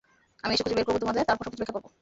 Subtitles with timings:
[0.43, 1.87] আমি এসে খুঁজে বের করব তোমাদের, তারপর সবকিছু ব্যাখ্যা করব।